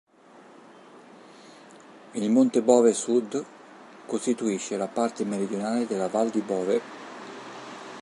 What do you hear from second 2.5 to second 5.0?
Bove Sud costituisce la